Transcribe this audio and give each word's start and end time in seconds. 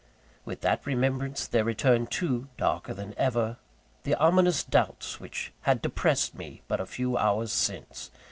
With 0.45 0.61
that 0.61 0.87
remembrance 0.87 1.45
there 1.45 1.63
returned, 1.63 2.09
too 2.09 2.47
darker 2.57 2.91
than 2.91 3.13
ever 3.17 3.57
the 4.01 4.15
ominous 4.15 4.63
doubts 4.63 5.19
which 5.19 5.53
had 5.61 5.79
depressed 5.79 6.33
me 6.33 6.63
but 6.67 6.81
a 6.81 6.87
few 6.87 7.19
hours 7.19 7.51
since. 7.51 8.09